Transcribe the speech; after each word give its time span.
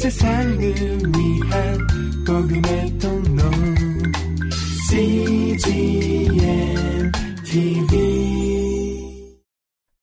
세상을 0.00 0.58
위한 0.58 1.78
복음의 2.26 2.98
통로 2.98 3.42
CGM 4.88 6.32
TV 7.44 9.36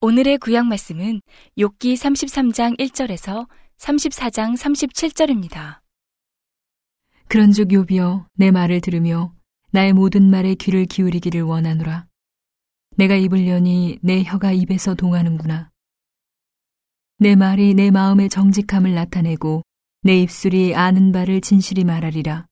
오늘의 0.01 0.37
구약 0.37 0.67
말씀은 0.67 1.21
욥기 1.57 1.95
33장 1.95 2.77
1절에서 2.77 3.47
34장 3.79 4.55
37절입니다. 4.55 5.79
그런즉 7.27 7.69
욥이여 7.69 8.25
내 8.35 8.51
말을 8.51 8.81
들으며 8.81 9.33
나의 9.71 9.93
모든 9.93 10.29
말에 10.29 10.53
귀를 10.53 10.85
기울이기를 10.85 11.41
원하노라. 11.41 12.05
내가 12.97 13.15
입으려니 13.15 13.97
내 14.03 14.21
혀가 14.21 14.51
입에서 14.51 14.93
동하는구나. 14.93 15.71
내 17.17 17.35
말이 17.35 17.73
내 17.73 17.89
마음의 17.89 18.29
정직함을 18.29 18.93
나타내고 18.93 19.63
내 20.07 20.21
입술이 20.21 20.73
아는 20.73 21.11
바를 21.11 21.41
진실히 21.41 21.83
말하리라. 21.83 22.47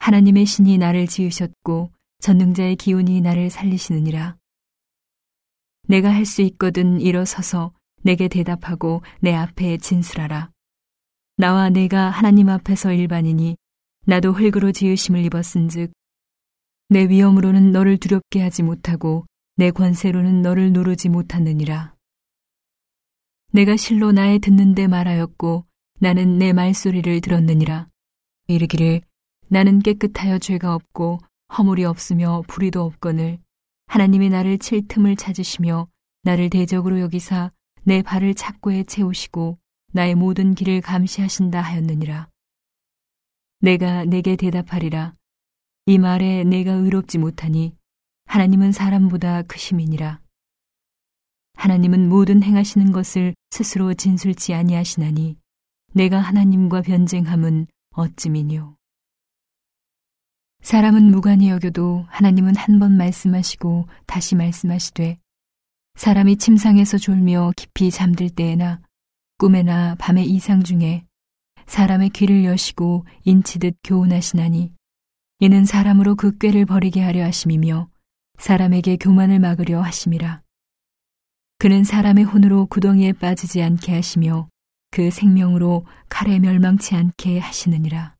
하나님의 0.00 0.44
신이 0.44 0.76
나를 0.76 1.06
지으셨고 1.06 1.92
전능자의 2.18 2.74
기운이 2.74 3.20
나를 3.20 3.48
살리시느니라. 3.48 4.36
내가 5.86 6.12
할 6.12 6.26
수 6.26 6.42
있거든 6.42 7.00
일어서서 7.00 7.72
내게 8.02 8.26
대답하고 8.26 9.02
내 9.20 9.32
앞에 9.32 9.76
진술하라. 9.76 10.50
나와 11.36 11.70
내가 11.70 12.10
하나님 12.10 12.48
앞에서 12.48 12.92
일반이니 12.92 13.56
나도 14.06 14.32
흙으로 14.32 14.72
지으심을 14.72 15.24
입었은즉 15.26 15.92
내 16.88 17.04
위엄으로는 17.04 17.70
너를 17.70 17.98
두렵게 17.98 18.42
하지 18.42 18.64
못하고 18.64 19.26
내 19.54 19.70
권세로는 19.70 20.42
너를 20.42 20.72
누르지 20.72 21.08
못하느니라. 21.08 21.94
내가 23.52 23.76
실로 23.76 24.10
나의 24.10 24.40
듣는데 24.40 24.88
말하였고 24.88 25.66
나는 26.02 26.36
내 26.36 26.52
말소리를 26.52 27.20
들었느니라. 27.20 27.86
이르기를 28.48 29.02
나는 29.46 29.78
깨끗하여 29.78 30.40
죄가 30.40 30.74
없고 30.74 31.20
허물이 31.56 31.84
없으며 31.84 32.42
불의도 32.48 32.82
없거늘 32.82 33.38
하나님이 33.86 34.28
나를 34.28 34.58
칠 34.58 34.88
틈을 34.88 35.14
찾으시며 35.14 35.86
나를 36.24 36.50
대적으로 36.50 36.98
여기사 36.98 37.52
내 37.84 38.02
발을 38.02 38.34
착고에 38.34 38.82
채우시고 38.82 39.60
나의 39.92 40.16
모든 40.16 40.56
길을 40.56 40.80
감시하신다 40.80 41.60
하였느니라. 41.60 42.28
내가 43.60 44.04
내게 44.04 44.34
대답하리라. 44.34 45.14
이 45.86 45.98
말에 45.98 46.42
내가 46.42 46.72
의롭지 46.72 47.18
못하니 47.18 47.76
하나님은 48.24 48.72
사람보다 48.72 49.42
크심이니라. 49.42 50.20
하나님은 51.54 52.08
모든 52.08 52.42
행하시는 52.42 52.90
것을 52.90 53.36
스스로 53.50 53.94
진술치 53.94 54.52
아니하시나니 54.52 55.40
내가 55.94 56.18
하나님과 56.20 56.82
변쟁함은 56.82 57.66
어찌미뇨. 57.94 58.76
사람은 60.62 61.10
무관히 61.10 61.50
여겨도 61.50 62.06
하나님은 62.08 62.56
한 62.56 62.78
번 62.78 62.96
말씀하시고 62.96 63.88
다시 64.06 64.34
말씀하시되 64.34 65.18
사람이 65.96 66.36
침상에서 66.36 66.96
졸며 66.96 67.52
깊이 67.56 67.90
잠들 67.90 68.30
때에나 68.30 68.80
꿈에나 69.38 69.96
밤의 69.96 70.26
이상 70.30 70.62
중에 70.62 71.04
사람의 71.66 72.10
귀를 72.10 72.44
여시고 72.44 73.04
인치듯 73.24 73.76
교훈하시나니 73.84 74.72
이는 75.40 75.64
사람으로 75.64 76.14
그 76.14 76.38
꾀를 76.38 76.64
버리게 76.64 77.02
하려 77.02 77.24
하심이며 77.24 77.90
사람에게 78.38 78.96
교만을 78.96 79.40
막으려 79.40 79.82
하심이라. 79.82 80.40
그는 81.58 81.84
사람의 81.84 82.24
혼으로 82.24 82.66
구덩이에 82.66 83.12
빠지지 83.12 83.62
않게 83.62 83.92
하시며 83.92 84.48
그 84.92 85.10
생명으로 85.10 85.86
칼에 86.10 86.38
멸망치 86.38 86.94
않게 86.94 87.38
하시느니라. 87.38 88.14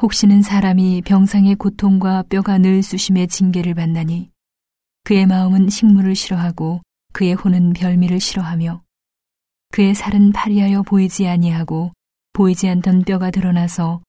혹시는 0.00 0.40
사람이 0.40 1.02
병상의 1.02 1.56
고통과 1.56 2.22
뼈가 2.22 2.56
늘 2.56 2.82
쑤심의 2.82 3.28
징계를 3.28 3.74
받나니 3.74 4.30
그의 5.04 5.26
마음은 5.26 5.68
식물을 5.68 6.14
싫어하고 6.14 6.80
그의 7.12 7.34
혼은 7.34 7.74
별미를 7.74 8.18
싫어하며 8.18 8.82
그의 9.72 9.94
살은 9.94 10.32
파리하여 10.32 10.82
보이지 10.82 11.28
아니하고 11.28 11.92
보이지 12.32 12.66
않던 12.70 13.02
뼈가 13.02 13.30
드러나서 13.30 14.02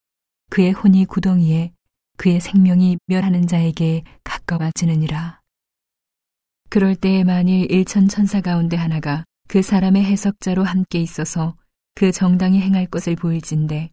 그의 0.49 0.71
혼이 0.71 1.05
구덩이에 1.05 1.73
그의 2.15 2.39
생명이 2.39 2.99
멸하는 3.05 3.47
자에게 3.47 4.03
가까워지느니라. 4.23 5.41
그럴 6.69 6.95
때에 6.95 7.25
만일 7.25 7.69
일천 7.69 8.07
천사 8.07 8.39
가운데 8.39 8.77
하나가 8.77 9.25
그 9.47 9.61
사람의 9.61 10.03
해석자로 10.03 10.63
함께 10.63 10.99
있어서 10.99 11.55
그 11.95 12.11
정당히 12.11 12.59
행할 12.61 12.85
것을 12.85 13.15
보일진데 13.15 13.91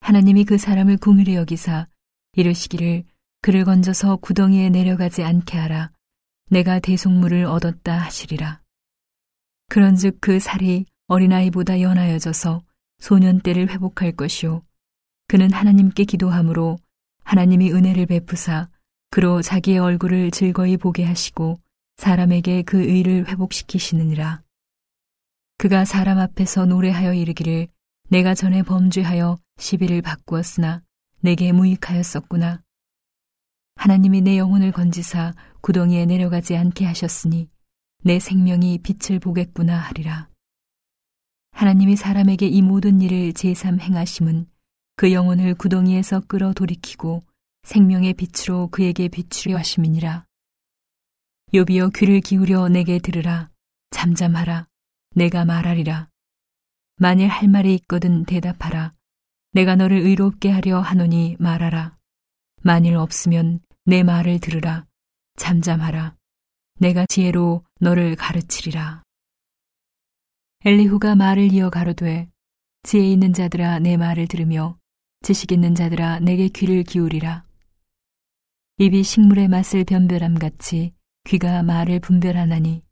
하나님이 0.00 0.44
그 0.44 0.56
사람을 0.56 0.96
궁일히 0.96 1.34
여기사 1.34 1.86
이르시기를 2.32 3.04
그를 3.42 3.64
건져서 3.64 4.16
구덩이에 4.16 4.70
내려가지 4.70 5.22
않게 5.22 5.58
하라. 5.58 5.90
내가 6.50 6.78
대속물을 6.80 7.44
얻었다 7.44 7.98
하시리라. 7.98 8.62
그런즉 9.68 10.18
그 10.20 10.40
살이 10.40 10.86
어린아이보다 11.08 11.82
연하여져서 11.82 12.62
소년 12.98 13.40
때를 13.40 13.68
회복할 13.68 14.12
것이요. 14.12 14.62
그는 15.26 15.52
하나님께 15.52 16.04
기도함으로 16.04 16.78
하나님이 17.22 17.72
은혜를 17.72 18.06
베푸사 18.06 18.70
그로 19.10 19.42
자기의 19.42 19.78
얼굴을 19.78 20.30
즐거이 20.30 20.78
보게 20.78 21.04
하시고 21.04 21.60
사람에게 21.98 22.62
그 22.62 22.80
의를 22.80 23.26
회복시키시느니라. 23.28 24.42
그가 25.58 25.84
사람 25.84 26.18
앞에서 26.18 26.64
노래하여 26.64 27.12
이르기를 27.12 27.66
내가 28.08 28.34
전에 28.34 28.62
범죄하여 28.62 29.38
시비를 29.58 30.02
바꾸었으나 30.02 30.82
내게 31.20 31.50
무익하였었구나. 31.50 32.62
하나님이 33.74 34.20
내 34.20 34.38
영혼을 34.38 34.70
건지사 34.70 35.34
구덩이에 35.60 36.06
내려가지 36.06 36.56
않게 36.56 36.84
하셨으니 36.84 37.50
내 38.04 38.20
생명이 38.20 38.78
빛을 38.78 39.18
보겠구나 39.18 39.76
하리라. 39.76 40.28
하나님이 41.50 41.96
사람에게 41.96 42.46
이 42.46 42.62
모든 42.62 43.00
일을 43.00 43.32
제삼 43.32 43.80
행하심은 43.80 44.46
그 44.94 45.12
영혼을 45.12 45.54
구덩이에서 45.54 46.20
끌어 46.28 46.52
돌이키고 46.52 47.24
생명의 47.64 48.14
빛으로 48.14 48.68
그에게 48.68 49.08
비추려 49.08 49.58
하심이니라. 49.58 50.27
요비여 51.54 51.88
귀를 51.96 52.20
기울여 52.20 52.68
내게 52.68 52.98
들으라. 52.98 53.50
잠잠하라. 53.90 54.68
내가 55.14 55.46
말하리라. 55.46 56.10
만일 56.96 57.28
할 57.28 57.48
말이 57.48 57.74
있거든 57.76 58.26
대답하라. 58.26 58.92
내가 59.52 59.74
너를 59.74 59.96
의롭게 59.96 60.50
하려 60.50 60.80
하노니 60.80 61.36
말하라. 61.38 61.96
만일 62.62 62.96
없으면 62.96 63.60
내 63.86 64.02
말을 64.02 64.40
들으라. 64.40 64.84
잠잠하라. 65.36 66.16
내가 66.80 67.06
지혜로 67.06 67.64
너를 67.80 68.14
가르치리라. 68.14 69.02
엘리후가 70.66 71.14
말을 71.14 71.50
이어 71.54 71.70
가로되 71.70 72.28
지혜 72.82 73.10
있는 73.10 73.32
자들아 73.32 73.78
내 73.78 73.96
말을 73.96 74.26
들으며 74.28 74.78
지식 75.22 75.50
있는 75.50 75.74
자들아 75.74 76.20
내게 76.20 76.48
귀를 76.48 76.82
기울이라. 76.82 77.46
입이 78.76 79.02
식물의 79.02 79.48
맛을 79.48 79.84
변별함 79.84 80.34
같이 80.34 80.92
귀가 81.24 81.62
말을 81.62 82.00
분별하나니 82.00 82.82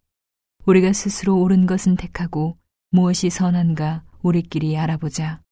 우리가 0.67 0.93
스스로 0.93 1.41
옳은 1.41 1.67
것은 1.67 1.97
택하고 1.97 2.59
무엇이 2.91 3.31
선한가 3.31 4.05
우리끼리 4.23 4.77
알아보자. 4.77 5.43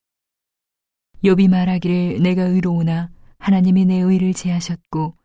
욥이 1.22 1.48
말하기를 1.48 2.22
내가 2.22 2.42
의로우나 2.42 3.10
하나님이 3.38 3.86
내 3.86 3.96
의를 3.96 4.34
제하셨고 4.34 5.16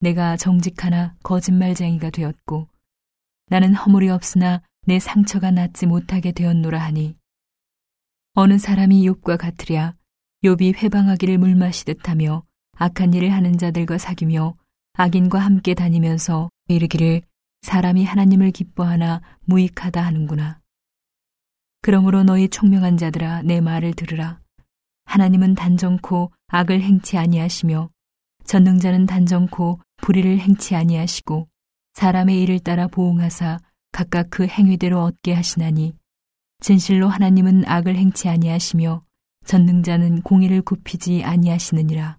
내가 0.00 0.36
정직하나 0.36 1.16
거짓말쟁이가 1.22 2.10
되었고 2.10 2.68
나는 3.48 3.74
허물이 3.74 4.10
없으나 4.10 4.62
내 4.86 4.98
상처가 4.98 5.50
낫지 5.50 5.86
못하게 5.86 6.32
되었노라 6.32 6.78
하니 6.78 7.16
어느 8.34 8.58
사람이 8.58 9.06
욥과 9.08 9.38
같으랴 9.38 9.94
욥이 10.44 10.76
회방하기를 10.76 11.38
물 11.38 11.54
마시듯 11.56 12.08
하며 12.08 12.44
악한 12.76 13.12
일을 13.12 13.32
하는 13.32 13.58
자들과 13.58 13.98
사귀며 13.98 14.56
악인과 14.94 15.38
함께 15.38 15.74
다니면서 15.74 16.48
이르기를 16.74 17.22
사람이 17.62 18.04
하나님을 18.04 18.50
기뻐하나 18.52 19.20
무익하다 19.44 20.00
하는구나. 20.02 20.60
그러므로 21.82 22.22
너희 22.22 22.48
총명한 22.48 22.96
자들아 22.96 23.42
내 23.42 23.60
말을 23.60 23.94
들으라. 23.94 24.40
하나님은 25.04 25.54
단정코 25.54 26.32
악을 26.48 26.82
행치 26.82 27.18
아니하시며 27.18 27.90
전능자는 28.44 29.06
단정코 29.06 29.80
불의를 29.98 30.38
행치 30.38 30.74
아니하시고 30.74 31.48
사람의 31.94 32.40
일을 32.42 32.60
따라 32.60 32.86
보응하사 32.86 33.58
각각 33.92 34.30
그 34.30 34.46
행위대로 34.46 35.02
얻게 35.02 35.32
하시나니 35.34 35.94
진실로 36.60 37.08
하나님은 37.08 37.64
악을 37.66 37.96
행치 37.96 38.28
아니하시며 38.28 39.04
전능자는 39.44 40.22
공의를 40.22 40.62
굽히지 40.62 41.24
아니하시느니라. 41.24 42.18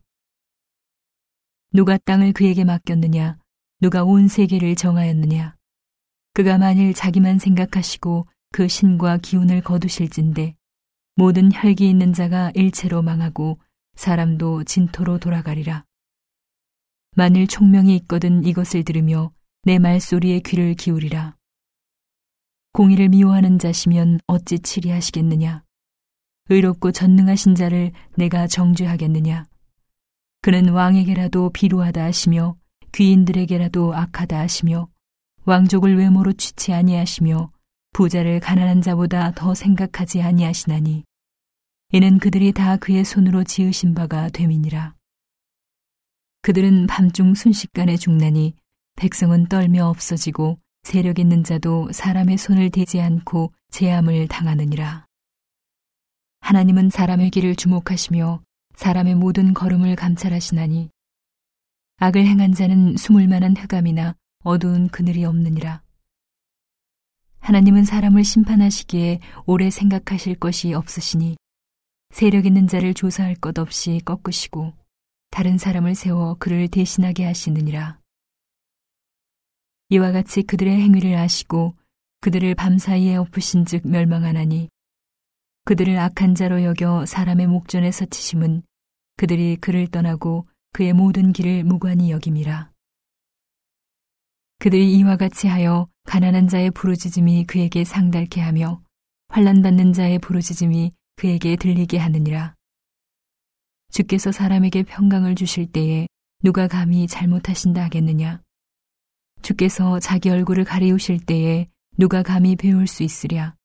누가 1.73 1.97
땅을 1.97 2.33
그에게 2.33 2.65
맡겼느냐? 2.65 3.40
누가 3.81 4.03
온 4.03 4.27
세계를 4.27 4.75
정하였느냐? 4.75 5.55
그가 6.33 6.59
만일 6.59 6.93
자기만 6.93 7.39
생각하시고 7.39 8.27
그 8.53 8.67
신과 8.67 9.17
기운을 9.17 9.61
거두실진데 9.61 10.55
모든 11.15 11.49
혈기 11.51 11.89
있는 11.89 12.13
자가 12.13 12.51
일체로 12.53 13.01
망하고 13.01 13.59
사람도 13.95 14.65
진토로 14.65 15.17
돌아가리라. 15.17 15.83
만일 17.15 17.47
총명이 17.47 17.95
있거든 17.97 18.43
이것을 18.43 18.83
들으며 18.83 19.33
내 19.63 19.79
말소리에 19.79 20.41
귀를 20.41 20.75
기울이라. 20.75 21.35
공의를 22.73 23.09
미워하는 23.09 23.57
자시면 23.57 24.19
어찌 24.27 24.59
치리하시겠느냐? 24.59 25.63
의롭고 26.49 26.91
전능하신 26.91 27.55
자를 27.55 27.91
내가 28.15 28.45
정죄하겠느냐? 28.45 29.45
그는 30.41 30.69
왕에게라도 30.69 31.49
비루하다 31.49 32.03
하시며 32.03 32.60
귀인들에게라도 32.93 33.93
악하다 33.93 34.39
하시며 34.39 34.87
왕족을 35.45 35.97
외모로 35.97 36.33
취치 36.33 36.73
아니하시며 36.73 37.51
부자를 37.93 38.39
가난한 38.39 38.81
자보다 38.81 39.31
더 39.31 39.53
생각하지 39.53 40.21
아니하시나니 40.21 41.03
이는 41.93 42.19
그들이 42.19 42.53
다 42.53 42.77
그의 42.77 43.03
손으로 43.03 43.43
지으신 43.43 43.93
바가 43.93 44.29
됨이니라. 44.29 44.95
그들은 46.41 46.87
밤중 46.87 47.35
순식간에 47.35 47.97
죽나니 47.97 48.55
백성은 48.95 49.47
떨며 49.47 49.87
없어지고 49.87 50.57
세력 50.83 51.19
있는 51.19 51.43
자도 51.43 51.91
사람의 51.91 52.37
손을 52.37 52.69
대지 52.71 53.01
않고 53.01 53.53
재함을 53.71 54.27
당하느니라. 54.27 55.05
하나님은 56.39 56.89
사람의 56.89 57.29
길을 57.29 57.55
주목하시며 57.55 58.41
사람의 58.75 59.15
모든 59.15 59.53
걸음을 59.53 59.95
감찰하시나니 59.95 60.89
악을 62.03 62.25
행한 62.25 62.53
자는 62.53 62.97
숨을 62.97 63.27
만한 63.27 63.55
흑암이나 63.55 64.15
어두운 64.43 64.87
그늘이 64.87 65.23
없느니라. 65.23 65.83
하나님은 67.41 67.85
사람을 67.85 68.23
심판하시기에 68.23 69.19
오래 69.45 69.69
생각하실 69.69 70.39
것이 70.39 70.73
없으시니 70.73 71.37
세력 72.09 72.47
있는 72.47 72.65
자를 72.65 72.95
조사할 72.95 73.35
것 73.35 73.59
없이 73.59 74.01
꺾으시고 74.03 74.73
다른 75.29 75.59
사람을 75.59 75.93
세워 75.93 76.37
그를 76.39 76.67
대신하게 76.69 77.25
하시느니라. 77.25 77.99
이와 79.89 80.11
같이 80.11 80.41
그들의 80.41 80.81
행위를 80.81 81.13
아시고 81.13 81.75
그들을 82.21 82.55
밤사이에 82.55 83.15
엎으신 83.17 83.65
즉 83.65 83.87
멸망하나니 83.87 84.69
그들을 85.65 85.99
악한 85.99 86.33
자로 86.33 86.63
여겨 86.63 87.05
사람의 87.05 87.45
목전에 87.45 87.91
서 87.91 88.05
치심은 88.05 88.63
그들이 89.17 89.57
그를 89.57 89.85
떠나고 89.85 90.47
그의 90.73 90.93
모든 90.93 91.33
길을 91.33 91.63
무관히 91.63 92.11
여김이라. 92.11 92.71
그들이 94.59 94.95
이와 94.97 95.17
같이 95.17 95.47
하여 95.47 95.87
가난한 96.03 96.47
자의 96.47 96.71
부르짖음이 96.71 97.45
그에게 97.45 97.83
상달케 97.83 98.41
하며 98.41 98.81
환란 99.27 99.61
받는 99.61 99.93
자의 99.93 100.19
부르짖음이 100.19 100.93
그에게 101.15 101.55
들리게 101.55 101.97
하느니라. 101.97 102.55
주께서 103.91 104.31
사람에게 104.31 104.83
평강을 104.83 105.35
주실 105.35 105.71
때에 105.71 106.07
누가 106.43 106.67
감히 106.67 107.07
잘못하신다 107.07 107.83
하겠느냐? 107.83 108.41
주께서 109.41 109.99
자기 109.99 110.29
얼굴을 110.29 110.63
가리우실 110.63 111.25
때에 111.25 111.67
누가 111.97 112.23
감히 112.23 112.55
배울 112.55 112.87
수 112.87 113.03
있으랴? 113.03 113.55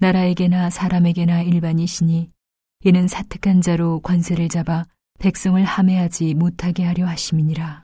나라에게나 0.00 0.70
사람에게나 0.70 1.42
일반이시니 1.42 2.30
이는 2.84 3.08
사특한 3.08 3.62
자로 3.62 4.00
권세를 4.00 4.48
잡아 4.48 4.84
백성을 5.18 5.62
함해하지 5.64 6.34
못하게 6.34 6.84
하려 6.84 7.06
하심이니라. 7.06 7.82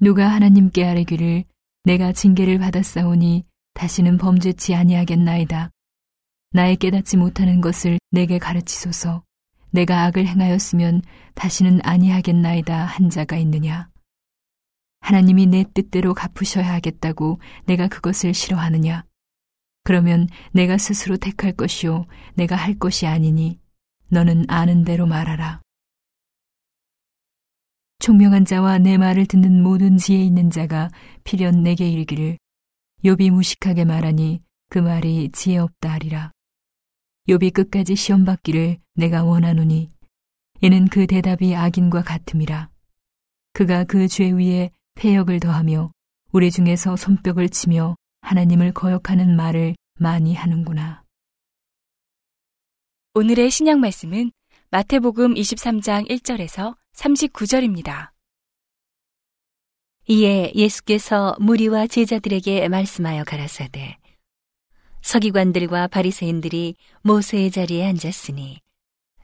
누가 0.00 0.28
하나님께 0.28 0.84
아뢰기를 0.84 1.44
내가 1.84 2.12
징계를 2.12 2.58
받았사오니 2.58 3.44
다시는 3.74 4.18
범죄치 4.18 4.74
아니하겠나이다. 4.74 5.70
나의 6.52 6.76
깨닫지 6.76 7.16
못하는 7.16 7.60
것을 7.60 7.98
내게 8.10 8.38
가르치소서. 8.38 9.22
내가 9.70 10.04
악을 10.04 10.26
행하였으면 10.26 11.02
다시는 11.34 11.80
아니하겠나이다 11.82 12.84
한 12.84 13.08
자가 13.08 13.36
있느냐. 13.36 13.88
하나님이 15.00 15.46
내 15.46 15.64
뜻대로 15.72 16.12
갚으셔야 16.12 16.74
하겠다고 16.74 17.40
내가 17.64 17.88
그것을 17.88 18.34
싫어하느냐. 18.34 19.04
그러면 19.84 20.28
내가 20.52 20.76
스스로 20.76 21.16
택할 21.16 21.52
것이요 21.52 22.06
내가 22.34 22.56
할 22.56 22.78
것이 22.78 23.06
아니니 23.06 23.58
너는 24.08 24.44
아는 24.48 24.84
대로 24.84 25.06
말하라. 25.06 25.62
총명한 28.00 28.46
자와 28.46 28.78
내 28.78 28.96
말을 28.96 29.26
듣는 29.26 29.62
모든 29.62 29.98
지혜 29.98 30.24
있는 30.24 30.50
자가 30.50 30.90
필연 31.24 31.62
내게 31.62 31.86
이르기를 31.88 32.38
욥이 33.04 33.30
무식하게 33.30 33.84
말하니 33.84 34.42
그 34.70 34.78
말이 34.78 35.30
지혜 35.32 35.58
없다 35.58 35.92
하리라. 35.92 36.32
욥이 37.28 37.52
끝까지 37.52 37.96
시험 37.96 38.24
받기를 38.24 38.78
내가 38.94 39.22
원하노니 39.24 39.90
이는 40.62 40.88
그 40.88 41.06
대답이 41.06 41.54
악인과 41.54 42.02
같음이라. 42.02 42.70
그가 43.52 43.84
그 43.84 44.08
죄 44.08 44.30
위에 44.30 44.70
폐역을 44.94 45.40
더하며 45.40 45.92
우리 46.32 46.50
중에서 46.50 46.96
손뼉을 46.96 47.50
치며 47.50 47.96
하나님을 48.22 48.72
거역하는 48.72 49.36
말을 49.36 49.74
많이 49.98 50.34
하는구나. 50.34 51.04
오늘의 53.14 53.50
신약 53.50 53.78
말씀은 53.78 54.30
마태복음 54.70 55.34
23장 55.34 56.08
1절에서 56.08 56.76
39절입니다. 56.94 58.10
이에 60.08 60.50
예수께서 60.54 61.36
무리와 61.38 61.86
제자들에게 61.86 62.68
말씀하여 62.68 63.24
가라사대 63.24 63.98
서기관들과 65.02 65.86
바리새인들이 65.86 66.74
모세의 67.02 67.50
자리에 67.50 67.86
앉았으니 67.86 68.60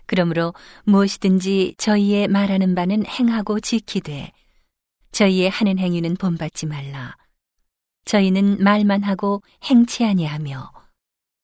그러므로 0.07 0.55
무엇이든지 0.85 1.75
저희의 1.77 2.29
말하는 2.29 2.75
바는 2.75 3.05
행하고 3.05 3.59
지키되 3.59 4.31
저희의 5.11 5.51
하는 5.51 5.79
행위는 5.79 6.17
본받지 6.17 6.67
말라 6.67 7.17
저희는 8.05 8.63
말만 8.63 9.03
하고 9.03 9.43
행치 9.65 10.05
아니하며 10.05 10.73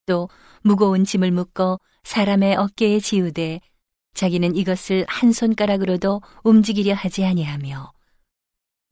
또 0.07 0.29
무거운 0.63 1.05
짐을 1.05 1.33
묶어 1.33 1.81
사람의 2.05 2.55
어깨에 2.57 3.01
지우되 3.01 3.61
자기는 4.15 4.57
이것을 4.57 5.05
한 5.09 5.33
손가락으로도 5.33 6.21
움직이려 6.45 6.95
하지 6.95 7.25
아니하며 7.25 7.93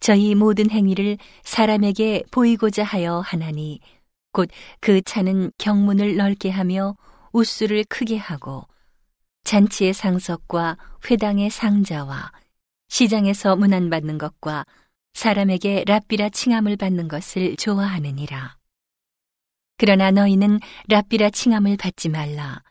저희 0.01 0.35
모든 0.35 0.71
행위를 0.71 1.19
사람에게 1.45 2.25
보이고자 2.31 2.85
하여 2.85 3.21
하나니 3.21 3.81
곧 4.33 4.51
그 4.81 5.03
차는 5.03 5.53
경문을 5.59 6.17
넓게 6.17 6.51
하며 6.51 6.97
우수를 7.33 7.85
크게 7.89 8.17
하고 8.17 8.67
잔치의 9.45 9.93
상석과 9.93 10.77
회당의 11.11 11.51
상자와 11.51 12.33
시장에서 12.89 13.57
문안받는 13.57 14.19
것과 14.19 14.65
사람에게 15.15 15.85
랍비라 15.87 16.31
칭함을 16.31 16.77
받는 16.77 17.09
것을 17.09 17.57
좋아하느니라. 17.57 18.57
그러나 19.77 20.11
너희는 20.11 20.61
랍비라 20.89 21.31
칭함을 21.31 21.77
받지 21.77 22.09
말라. 22.09 22.63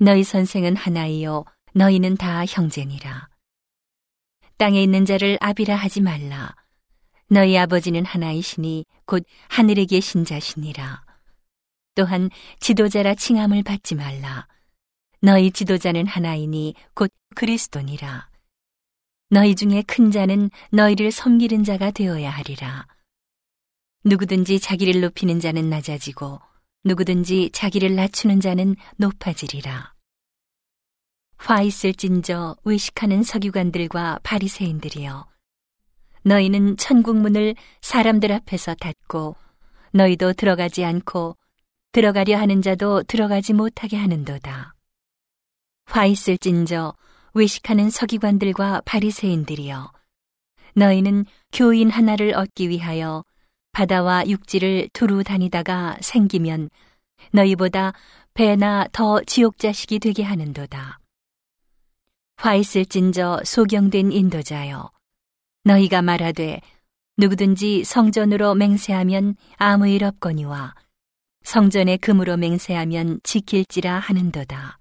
너희 0.00 0.24
선생은 0.24 0.76
하나이요 0.76 1.44
너희는 1.74 2.16
다 2.16 2.44
형제니라. 2.46 3.28
땅에 4.56 4.82
있는 4.82 5.04
자를 5.04 5.38
아비라 5.40 5.76
하지 5.76 6.00
말라. 6.00 6.54
너희 7.28 7.56
아버지는 7.56 8.04
하나이시니 8.04 8.86
곧 9.04 9.24
하늘에 9.48 9.84
계신 9.84 10.24
자시니라. 10.24 11.04
또한 11.94 12.30
지도자라 12.60 13.14
칭함을 13.14 13.62
받지 13.62 13.94
말라. 13.94 14.48
너희 15.20 15.50
지도자는 15.50 16.06
하나이니 16.06 16.74
곧 16.94 17.12
그리스도니라. 17.34 18.30
너희 19.30 19.54
중에 19.54 19.82
큰 19.82 20.10
자는 20.10 20.50
너희를 20.70 21.10
섬기는 21.10 21.64
자가 21.64 21.90
되어야 21.90 22.30
하리라. 22.30 22.86
누구든지 24.04 24.58
자기를 24.60 25.00
높이는 25.00 25.38
자는 25.38 25.68
낮아지고 25.68 26.40
누구든지 26.84 27.50
자기를 27.52 27.94
낮추는 27.94 28.40
자는 28.40 28.76
높아지리라. 28.96 29.97
화 31.38 31.62
있을진저 31.62 32.56
외식하는 32.64 33.22
서기관들과 33.22 34.18
바리새인들이여 34.22 35.26
너희는 36.24 36.76
천국 36.76 37.16
문을 37.16 37.54
사람들 37.80 38.32
앞에서 38.32 38.74
닫고 38.74 39.36
너희도 39.92 40.34
들어가지 40.34 40.84
않고 40.84 41.36
들어가려 41.92 42.36
하는 42.36 42.60
자도 42.60 43.04
들어가지 43.04 43.54
못하게 43.54 43.96
하는도다. 43.96 44.74
화 45.86 46.06
있을진저 46.06 46.94
외식하는 47.32 47.88
서기관들과 47.88 48.82
바리새인들이여 48.84 49.92
너희는 50.74 51.24
교인 51.52 51.88
하나를 51.88 52.34
얻기 52.34 52.68
위하여 52.68 53.24
바다와 53.72 54.26
육지를 54.26 54.90
두루 54.92 55.22
다니다가 55.22 55.96
생기면 56.02 56.68
너희보다 57.32 57.92
배나 58.34 58.86
더 58.92 59.22
지옥 59.22 59.58
자식이 59.58 60.00
되게 60.00 60.24
하는도다. 60.24 60.97
화 62.40 62.54
있을진저 62.54 63.40
소경된 63.44 64.12
인도자여 64.12 64.92
너희가 65.64 66.02
말하되 66.02 66.60
누구든지 67.16 67.82
성전으로 67.82 68.54
맹세하면 68.54 69.34
아무 69.56 69.88
일 69.88 70.04
없거니와 70.04 70.76
성전에 71.42 71.96
금으로 71.96 72.36
맹세하면 72.36 73.18
지킬지라 73.24 73.98
하는도다. 73.98 74.78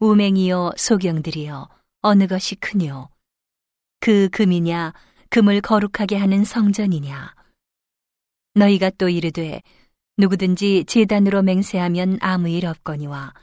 우맹이여 0.00 0.72
소경들이여 0.76 1.68
어느 2.00 2.26
것이 2.26 2.56
크뇨? 2.56 3.10
그 4.00 4.28
금이냐? 4.30 4.94
금을 5.30 5.60
거룩하게 5.60 6.16
하는 6.16 6.42
성전이냐? 6.42 7.32
너희가 8.54 8.90
또 8.98 9.08
이르되 9.08 9.62
누구든지 10.16 10.84
제단으로 10.88 11.42
맹세하면 11.42 12.18
아무 12.20 12.48
일 12.48 12.66
없거니와 12.66 13.34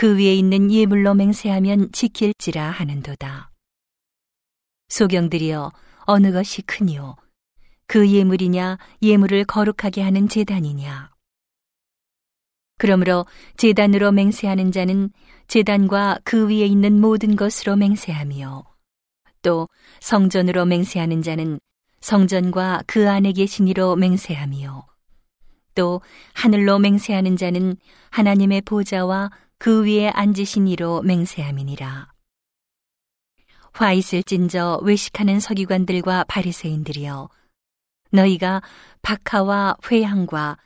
그 0.00 0.16
위에 0.16 0.34
있는 0.34 0.72
예물로 0.72 1.12
맹세하면 1.12 1.92
지킬지라 1.92 2.70
하는도다. 2.70 3.50
소경들이여 4.88 5.72
어느 6.06 6.32
것이 6.32 6.62
크니요 6.62 7.16
그 7.86 8.08
예물이냐 8.08 8.78
예물을 9.02 9.44
거룩하게 9.44 10.00
하는 10.00 10.26
제단이냐? 10.26 11.10
그러므로 12.78 13.26
제단으로 13.58 14.10
맹세하는 14.12 14.72
자는 14.72 15.10
제단과 15.48 16.20
그 16.24 16.48
위에 16.48 16.64
있는 16.64 16.98
모든 16.98 17.36
것으로 17.36 17.76
맹세하며 17.76 18.64
또 19.42 19.68
성전으로 20.00 20.64
맹세하는 20.64 21.20
자는 21.20 21.60
성전과 22.00 22.84
그 22.86 23.10
안에 23.10 23.32
계신 23.32 23.68
이로 23.68 23.96
맹세하며 23.96 24.86
또 25.74 26.00
하늘로 26.32 26.78
맹세하는 26.78 27.36
자는 27.36 27.76
하나님의 28.08 28.62
보좌와 28.62 29.30
그 29.62 29.84
위에 29.84 30.08
앉으신 30.08 30.66
이로 30.68 31.02
맹세함이니라. 31.02 32.10
화 33.74 33.92
있을진저 33.92 34.80
외식하는 34.82 35.38
서기관들과 35.38 36.24
바리새인들이여 36.24 37.28
너희가 38.10 38.62
박하와 39.02 39.76
회향과 39.84 40.56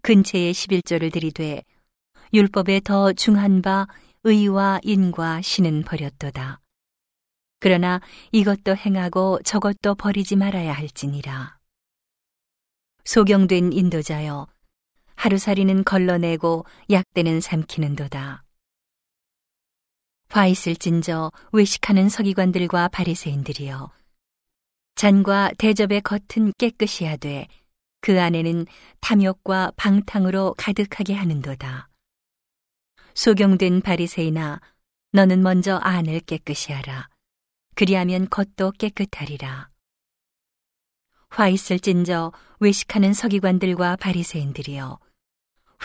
근체의 0.00 0.54
11조를 0.54 1.12
들이되 1.12 1.62
율법에 2.32 2.80
더 2.80 3.12
중한 3.12 3.60
바 3.60 3.86
의와 4.24 4.80
인과 4.82 5.42
신은 5.42 5.82
버렸도다. 5.82 6.60
그러나 7.60 8.00
이것도 8.32 8.76
행하고 8.76 9.40
저것도 9.44 9.94
버리지 9.96 10.36
말아야 10.36 10.72
할지니라. 10.72 11.58
소경된 13.04 13.74
인도자여 13.74 14.46
하루살이는 15.18 15.82
걸러내고 15.82 16.64
약대는 16.90 17.40
삼키는도다. 17.40 18.44
화 20.28 20.46
있을진저 20.46 21.32
외식하는 21.50 22.08
서기관들과 22.08 22.86
바리새인들이여 22.88 23.90
잔과 24.94 25.50
대접의 25.58 26.02
겉은 26.02 26.52
깨끗이 26.56 27.04
하되 27.04 27.48
그 28.00 28.20
안에는 28.20 28.66
탐욕과 29.00 29.72
방탕으로 29.76 30.54
가득하게 30.56 31.14
하는도다. 31.14 31.88
소경된 33.14 33.80
바리새이나 33.80 34.60
너는 35.10 35.42
먼저 35.42 35.78
안을 35.78 36.20
깨끗이 36.20 36.72
하라. 36.72 37.08
그리하면 37.74 38.28
겉도 38.28 38.70
깨끗하리라. 38.78 39.68
화 41.28 41.48
있을진저 41.48 42.32
외식하는 42.60 43.12
서기관들과 43.12 43.96
바리새인들이여 43.96 45.00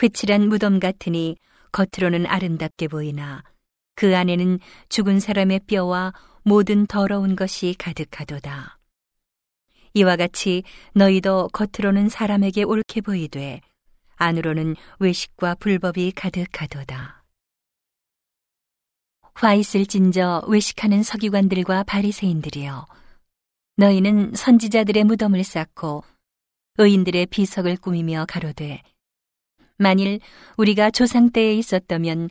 회칠한 0.01 0.49
무덤 0.49 0.79
같으니 0.79 1.37
겉으로는 1.71 2.25
아름답게 2.25 2.87
보이나 2.87 3.43
그 3.95 4.15
안에는 4.15 4.59
죽은 4.89 5.19
사람의 5.19 5.61
뼈와 5.67 6.13
모든 6.43 6.85
더러운 6.87 7.35
것이 7.35 7.75
가득하도다. 7.77 8.79
이와 9.93 10.15
같이 10.15 10.63
너희도 10.93 11.49
겉으로는 11.53 12.09
사람에게 12.09 12.63
옳게 12.63 13.01
보이되 13.01 13.61
안으로는 14.15 14.75
외식과 14.99 15.55
불법이 15.55 16.11
가득하도다. 16.13 17.23
화 19.35 19.53
있을진저 19.53 20.45
외식하는 20.47 21.03
서기관들과 21.03 21.83
바리새인들이여 21.83 22.85
너희는 23.75 24.33
선지자들의 24.35 25.03
무덤을 25.03 25.43
쌓고 25.43 26.03
의인들의 26.77 27.27
비석을 27.27 27.77
꾸미며 27.77 28.25
가로되 28.27 28.81
만일 29.83 30.19
우리가 30.57 30.89
조상 30.89 31.29
때에 31.29 31.53
있었다면 31.55 32.29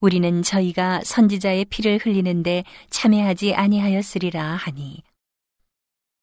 우리는 0.00 0.42
저희가 0.42 1.02
선지자의 1.04 1.66
피를 1.66 1.98
흘리는데 1.98 2.64
참여하지 2.90 3.54
아니하였으리라 3.54 4.42
하니 4.42 5.02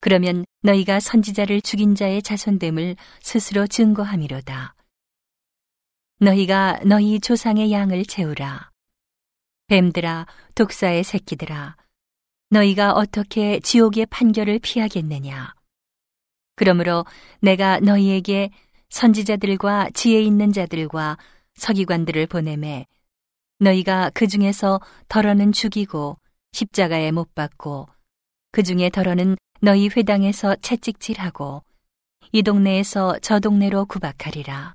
그러면 0.01 0.45
너희가 0.61 0.99
선지자를 0.99 1.61
죽인 1.61 1.93
자의 1.95 2.21
자손됨을 2.21 2.95
스스로 3.21 3.67
증거함이로다. 3.67 4.75
너희가 6.21 6.79
너희 6.85 7.19
조상의 7.19 7.71
양을 7.71 8.05
채우라. 8.05 8.71
뱀들아, 9.67 10.25
독사의 10.55 11.03
새끼들아, 11.03 11.75
너희가 12.49 12.93
어떻게 12.93 13.59
지옥의 13.59 14.07
판결을 14.07 14.59
피하겠느냐? 14.59 15.53
그러므로 16.55 17.05
내가 17.41 17.79
너희에게 17.79 18.51
선지자들과 18.89 19.89
지혜 19.93 20.21
있는 20.21 20.51
자들과 20.51 21.17
서기관들을 21.55 22.27
보내매 22.27 22.85
너희가 23.59 24.11
그 24.13 24.27
중에서 24.27 24.79
덜어는 25.09 25.51
죽이고 25.51 26.17
십자가에 26.53 27.11
못 27.11 27.33
박고 27.35 27.87
그 28.51 28.63
중에 28.63 28.89
덜어는 28.89 29.37
너희 29.61 29.89
회당에서 29.89 30.55
채찍질하고 30.55 31.63
이 32.31 32.43
동네에서 32.43 33.19
저 33.21 33.39
동네로 33.39 33.85
구박하리라. 33.85 34.73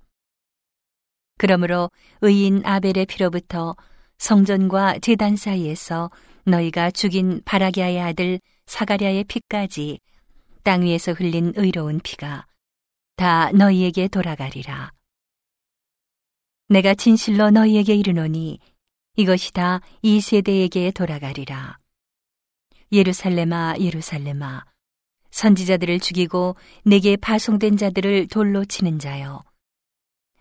그러므로 1.38 1.90
의인 2.21 2.62
아벨의 2.64 3.06
피로부터 3.06 3.75
성전과 4.18 4.99
제단 5.00 5.37
사이에서 5.37 6.11
너희가 6.44 6.90
죽인 6.90 7.42
바라기아의 7.44 8.00
아들 8.00 8.40
사가랴의 8.66 9.25
피까지 9.25 9.99
땅 10.62 10.83
위에서 10.83 11.12
흘린 11.12 11.52
의로운 11.56 12.00
피가 12.00 12.47
다 13.16 13.50
너희에게 13.52 14.09
돌아가리라. 14.09 14.90
내가 16.68 16.94
진실로 16.94 17.50
너희에게 17.50 17.94
이르노니 17.94 18.59
이것이 19.16 19.52
다 19.52 19.80
이 20.02 20.21
세대에게 20.21 20.90
돌아가리라. 20.90 21.78
예루살렘아 22.90 23.76
예루살렘아 23.78 24.64
선지자들을 25.30 26.00
죽이고 26.00 26.56
내게 26.85 27.16
파송된 27.16 27.76
자들을 27.76 28.28
돌로 28.28 28.64
치는 28.64 28.99
자여 28.99 29.42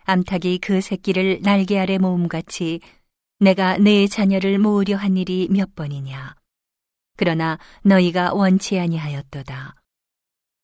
암탉이 0.04 0.58
그 0.58 0.80
새끼를 0.80 1.40
날개 1.42 1.78
아래 1.78 1.98
모음같이 1.98 2.80
내가 3.40 3.78
내 3.78 4.06
자녀를 4.06 4.58
모으려 4.58 4.96
한 4.96 5.16
일이 5.16 5.48
몇 5.50 5.74
번이냐 5.74 6.36
그러나 7.16 7.58
너희가 7.82 8.34
원치 8.34 8.78
아니하였도다 8.78 9.74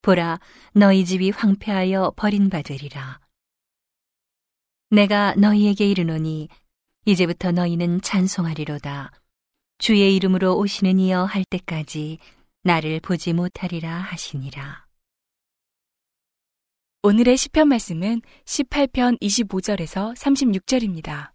보라 0.03 0.41
너희 0.73 1.05
집이 1.05 1.31
황폐하여 1.31 2.13
버림받으리라 2.17 3.21
내가 4.91 5.35
너희에게 5.37 5.89
이르노니 5.89 6.49
이제부터 7.05 7.53
너희는 7.53 8.01
찬송하리로다 8.01 9.13
주의 9.79 10.15
이름으로 10.15 10.59
오시는 10.59 10.99
이여 10.99 11.25
할 11.25 11.43
때까지 11.49 12.19
나를 12.63 13.01
보지 13.01 13.33
못하리라 13.33 13.91
하시니라. 13.91 14.87
오늘의 17.03 17.39
시편 17.39 17.69
말씀은 17.69 18.21
18편 18.45 19.19
25절에서 19.23 20.15
36절입니다. 20.15 21.33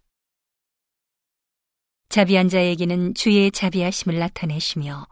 자비한 2.08 2.48
자에게는 2.48 3.14
주의 3.14 3.50
자비하심을 3.50 4.20
나타내시며 4.20 5.08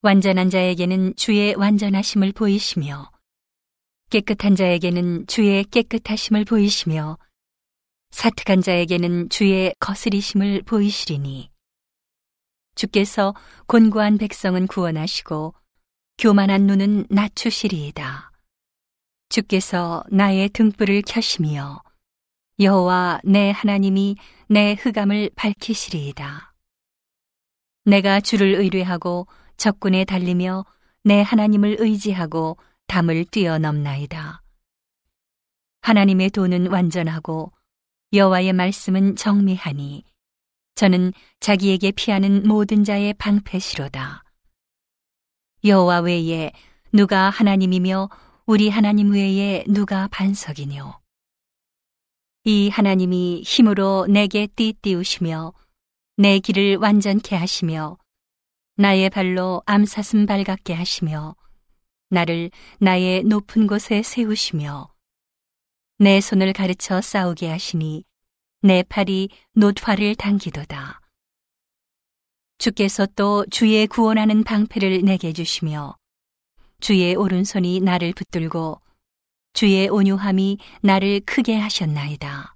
완전한 0.00 0.48
자에게는 0.48 1.16
주의 1.16 1.54
완전하심을 1.56 2.30
보이시며 2.32 3.10
깨끗한 4.10 4.54
자에게는 4.54 5.26
주의 5.26 5.64
깨끗하심을 5.64 6.44
보이시며 6.44 7.18
사특한 8.10 8.62
자에게는 8.62 9.28
주의 9.28 9.74
거스리심을 9.80 10.62
보이시리니 10.62 11.50
주께서 12.76 13.34
곤고한 13.66 14.18
백성은 14.18 14.68
구원하시고 14.68 15.54
교만한 16.16 16.66
눈은 16.68 17.06
낮추시리이다. 17.10 18.30
주께서 19.30 20.04
나의 20.10 20.48
등불을 20.50 21.02
켜시며 21.02 21.82
여호와 22.60 23.20
내 23.24 23.50
하나님이 23.50 24.16
내 24.48 24.74
흑암을 24.74 25.30
밝히시리이다. 25.34 26.54
내가 27.84 28.20
주를 28.20 28.54
의뢰하고 28.54 29.26
적군에 29.58 30.04
달리며 30.04 30.64
내 31.04 31.20
하나님을 31.20 31.76
의지하고 31.80 32.56
담을 32.86 33.24
뛰어넘나이다. 33.24 34.42
하나님의 35.82 36.30
도는 36.30 36.68
완전하고 36.68 37.52
여호와의 38.12 38.52
말씀은 38.52 39.16
정미하니 39.16 40.04
저는 40.76 41.12
자기에게 41.40 41.90
피하는 41.92 42.46
모든 42.46 42.84
자의 42.84 43.12
방패시로다. 43.14 44.22
여호와 45.64 46.00
외에 46.00 46.52
누가 46.92 47.28
하나님이며 47.28 48.08
우리 48.46 48.68
하나님 48.68 49.10
외에 49.10 49.64
누가 49.66 50.06
반석이뇨. 50.08 51.00
이 52.44 52.68
하나님이 52.68 53.42
힘으로 53.44 54.06
내게 54.08 54.46
띠띠우시며 54.46 55.52
내 56.16 56.38
길을 56.38 56.76
완전케 56.76 57.34
하시며 57.34 57.98
나의 58.80 59.10
발로 59.10 59.60
암사슴 59.66 60.24
발같게 60.24 60.72
하시며 60.72 61.34
나를 62.10 62.52
나의 62.78 63.24
높은 63.24 63.66
곳에 63.66 64.02
세우시며 64.04 64.88
내 65.98 66.20
손을 66.20 66.52
가르쳐 66.52 67.00
싸우게 67.00 67.48
하시니 67.48 68.04
내 68.62 68.84
팔이 68.84 69.30
노화를 69.54 70.14
당기도다. 70.14 71.00
주께서 72.58 73.04
또 73.16 73.44
주의 73.50 73.84
구원하는 73.88 74.44
방패를 74.44 75.02
내게 75.02 75.32
주시며 75.32 75.96
주의 76.78 77.16
오른손이 77.16 77.80
나를 77.80 78.12
붙들고 78.12 78.80
주의 79.54 79.88
온유함이 79.88 80.58
나를 80.82 81.22
크게 81.26 81.56
하셨나이다. 81.56 82.54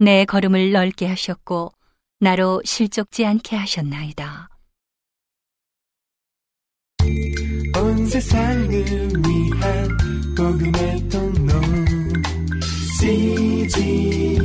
내 0.00 0.24
걸음을 0.24 0.72
넓게 0.72 1.06
하셨고 1.06 1.70
나로 2.20 2.60
실족지 2.66 3.24
않게 3.24 3.56
하셨나이다. 3.56 4.48
온 7.78 8.06
세상을 8.06 8.68
위한 8.68 9.88
복음의 10.36 11.08
통로 11.08 11.52
CGM 13.00 14.42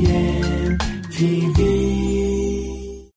TV 1.10 2.05